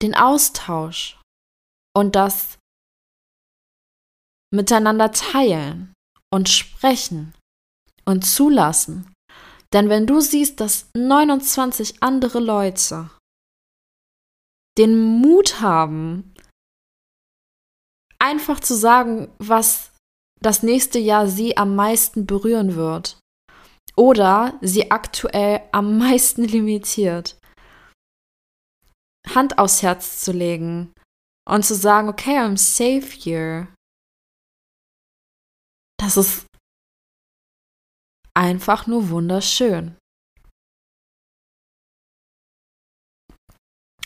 den 0.02 0.16
Austausch 0.16 1.20
und 1.96 2.16
das 2.16 2.58
Miteinander 4.54 5.12
teilen 5.12 5.94
und 6.34 6.50
sprechen 6.50 7.34
und 8.06 8.26
zulassen. 8.26 9.14
Denn 9.74 9.90
wenn 9.90 10.08
du 10.08 10.20
siehst, 10.22 10.60
dass 10.60 10.88
29 10.96 12.02
andere 12.02 12.40
Leute 12.40 13.10
den 14.78 15.20
Mut 15.22 15.62
haben, 15.62 16.34
einfach 18.20 18.60
zu 18.60 18.76
sagen, 18.76 19.34
was 19.38 19.92
das 20.42 20.64
nächste 20.64 21.00
Jahr 21.00 21.28
sie 21.28 21.58
am 21.58 21.76
meisten 21.76 22.26
berühren 22.26 22.76
wird 22.76 23.20
oder 23.96 24.58
sie 24.62 24.92
aktuell 24.92 25.62
am 25.72 25.98
meisten 25.98 26.44
limitiert, 26.56 27.38
Hand 29.34 29.58
aufs 29.58 29.82
Herz 29.82 30.22
zu 30.22 30.32
legen 30.32 30.94
und 31.48 31.66
zu 31.66 31.76
sagen, 31.76 32.10
okay, 32.10 32.38
I'm 32.38 32.58
safe 32.58 33.12
here. 33.12 33.74
Das 35.98 36.18
ist 36.18 36.46
einfach 38.34 38.86
nur 38.88 39.10
wunderschön. 39.10 39.98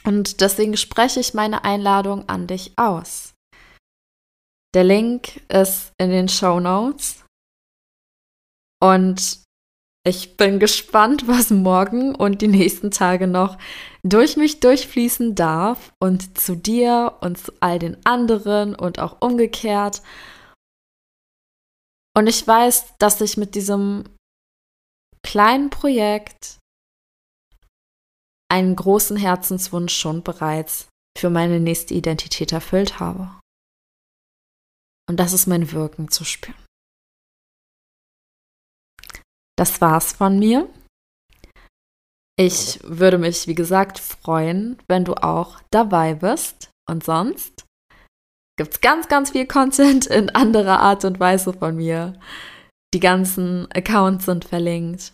Und 0.06 0.42
deswegen 0.42 0.78
spreche 0.78 1.20
ich 1.20 1.34
meine 1.34 1.64
Einladung 1.64 2.28
an 2.30 2.48
dich 2.48 2.78
aus. 2.78 3.34
Der 4.74 4.84
Link 4.84 5.38
ist 5.50 5.92
in 6.00 6.10
den 6.10 6.30
Show 6.30 6.60
Notes. 6.60 7.26
Und 8.82 9.44
ich 10.10 10.36
bin 10.36 10.60
gespannt, 10.60 11.28
was 11.28 11.52
morgen 11.52 12.16
und 12.16 12.42
die 12.42 12.48
nächsten 12.48 12.92
Tage 12.92 13.28
noch 13.28 13.58
durch 14.04 14.36
mich 14.36 14.60
durchfließen 14.60 15.36
darf 15.36 15.94
und 16.00 16.38
zu 16.38 16.56
dir 16.56 17.18
und 17.22 17.38
zu 17.38 17.54
all 17.60 17.80
den 17.80 17.98
anderen 18.06 18.76
und 18.76 19.00
auch 19.00 19.22
umgekehrt. 19.22 20.02
Und 22.18 22.28
ich 22.28 22.46
weiß, 22.46 22.98
dass 22.98 23.22
ich 23.22 23.38
mit 23.38 23.56
diesem 23.56 24.04
kleinen 25.24 25.70
Projekt 25.70 26.58
einen 28.52 28.76
großen 28.76 29.16
Herzenswunsch 29.16 29.94
schon 29.94 30.24
bereits 30.24 30.88
für 31.18 31.30
meine 31.30 31.60
nächste 31.60 31.94
Identität 31.94 32.52
erfüllt 32.52 33.00
habe. 33.00 33.40
Und 35.08 35.20
das 35.20 35.34
ist 35.34 35.48
mein 35.48 35.72
Wirken 35.72 36.10
zu 36.10 36.24
spüren. 36.24 36.69
Das 39.60 39.82
war's 39.82 40.14
von 40.14 40.40
mir. 40.40 40.70
Ich 42.38 42.80
würde 42.82 43.18
mich, 43.18 43.46
wie 43.46 43.56
gesagt, 43.56 44.00
freuen, 44.00 44.82
wenn 44.88 45.04
du 45.04 45.16
auch 45.16 45.60
dabei 45.70 46.14
bist. 46.14 46.72
Und 46.90 47.04
sonst 47.04 47.66
gibt 48.58 48.76
es 48.76 48.80
ganz, 48.80 49.10
ganz 49.10 49.32
viel 49.32 49.46
Content 49.46 50.06
in 50.06 50.30
anderer 50.30 50.80
Art 50.80 51.04
und 51.04 51.20
Weise 51.20 51.52
von 51.52 51.76
mir. 51.76 52.18
Die 52.94 53.02
ganzen 53.02 53.70
Accounts 53.74 54.28
sind 54.28 54.46
verlinkt. 54.46 55.12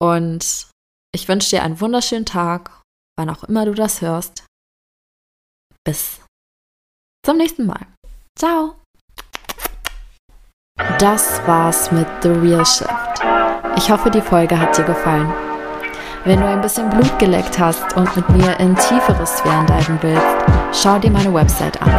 Und 0.00 0.70
ich 1.14 1.28
wünsche 1.28 1.50
dir 1.50 1.62
einen 1.62 1.78
wunderschönen 1.78 2.24
Tag, 2.24 2.70
wann 3.18 3.28
auch 3.28 3.44
immer 3.44 3.66
du 3.66 3.74
das 3.74 4.00
hörst. 4.00 4.46
Bis 5.84 6.22
zum 7.22 7.36
nächsten 7.36 7.66
Mal. 7.66 7.86
Ciao. 8.38 8.76
Das 10.98 11.46
war's 11.46 11.92
mit 11.92 12.06
The 12.22 12.30
Real 12.30 12.64
Shift. 12.64 13.47
Ich 13.78 13.92
hoffe, 13.92 14.10
die 14.10 14.20
Folge 14.20 14.58
hat 14.58 14.76
dir 14.76 14.82
gefallen. 14.82 15.32
Wenn 16.24 16.40
du 16.40 16.48
ein 16.48 16.60
bisschen 16.60 16.90
Blut 16.90 17.16
geleckt 17.20 17.60
hast 17.60 17.96
und 17.96 18.14
mit 18.16 18.28
mir 18.30 18.58
in 18.58 18.74
tiefere 18.74 19.24
Sphären 19.24 19.66
diven 19.66 19.96
willst, 20.02 20.26
schau 20.72 20.98
dir 20.98 21.12
meine 21.12 21.32
Website 21.32 21.80
an. 21.80 21.92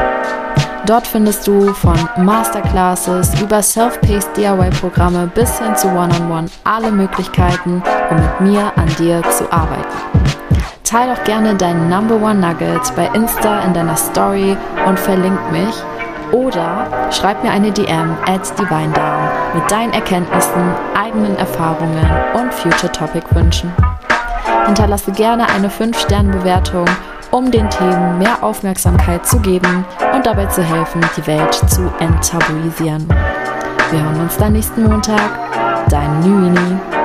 Dort 0.86 1.08
findest 1.08 1.48
du 1.48 1.74
von 1.74 1.98
Masterclasses 2.18 3.42
über 3.42 3.63
Self-Paced 3.63 4.36
DIY-Programme 4.36 5.32
bis 5.34 5.58
hin 5.58 5.74
zu 5.78 5.88
One-on-One 5.88 6.20
-on 6.20 6.48
-One 6.48 6.52
alle 6.65 6.92
Möglichkeiten, 6.92 7.82
um 8.10 8.18
mit 8.18 8.42
mir 8.42 8.74
an 8.76 8.89
dir 9.00 9.22
zu 9.30 9.50
arbeiten. 9.50 9.98
Teil 10.84 11.15
doch 11.15 11.24
gerne 11.24 11.56
deinen 11.56 11.88
Number 11.88 12.15
One 12.15 12.42
Nugget 12.42 12.94
bei 12.98 13.06
Insta 13.13 13.62
in 13.62 13.74
deiner 13.74 13.96
Story 13.96 14.58
und 14.86 15.00
verlink 15.00 15.39
mich 15.54 15.76
oder 16.32 17.12
schreib 17.12 17.44
mir 17.44 17.52
eine 17.52 17.72
DM 17.72 18.15
at 18.26 18.58
DivineDown 18.58 19.30
mit 19.54 19.70
deinen 19.72 19.94
Erkenntnissen, 19.94 20.74
eigenen 20.96 21.36
Erfahrungen 21.38 22.06
und 22.34 22.54
Future 22.54 22.92
Topic 22.92 23.26
Wünschen. 23.32 23.72
Hinterlasse 24.65 25.12
gerne 25.12 25.48
eine 25.50 25.70
5-Sterne-Bewertung, 25.70 26.86
um 27.32 27.52
den 27.52 27.70
Themen 27.70 28.18
mehr 28.18 28.44
Aufmerksamkeit 28.44 29.26
zu 29.26 29.39
geben 29.39 29.86
und 30.13 30.26
dabei 30.26 30.46
zu 30.48 30.63
helfen, 30.63 31.02
die 31.18 31.28
Welt 31.28 31.54
zu 31.54 31.92
enttabuisieren. 32.00 33.08
Wir 33.92 34.04
hören 34.04 34.22
uns 34.22 34.38
dann 34.38 34.54
nächsten 34.54 34.84
Montag. 34.84 35.22
Dein 35.89 36.20
Nüini. 36.20 36.99